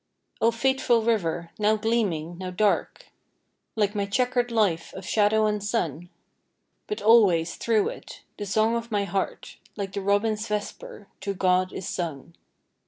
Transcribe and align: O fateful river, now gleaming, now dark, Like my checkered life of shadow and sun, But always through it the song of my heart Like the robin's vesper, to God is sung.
O 0.41 0.49
fateful 0.49 1.03
river, 1.03 1.51
now 1.59 1.75
gleaming, 1.75 2.39
now 2.39 2.49
dark, 2.49 3.11
Like 3.75 3.93
my 3.93 4.07
checkered 4.07 4.49
life 4.49 4.91
of 4.95 5.05
shadow 5.05 5.45
and 5.45 5.63
sun, 5.63 6.09
But 6.87 7.03
always 7.03 7.55
through 7.55 7.89
it 7.89 8.23
the 8.37 8.47
song 8.47 8.75
of 8.75 8.89
my 8.91 9.03
heart 9.03 9.57
Like 9.75 9.93
the 9.93 10.01
robin's 10.01 10.47
vesper, 10.47 11.07
to 11.19 11.35
God 11.35 11.71
is 11.71 11.87
sung. 11.87 12.33